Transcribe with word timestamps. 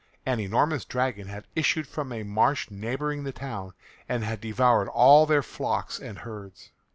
An 0.25 0.39
enormous 0.39 0.83
dragon 0.83 1.27
had 1.27 1.45
issued 1.55 1.85
from 1.85 2.11
a 2.11 2.23
marsh 2.23 2.71
neighbouring 2.71 3.23
the 3.23 3.31
town 3.31 3.73
and 4.09 4.23
had 4.23 4.41
devoured 4.41 4.87
all 4.89 5.27
their 5.27 5.43
flocks 5.43 5.99
and 5.99 6.17
herds. 6.17 6.71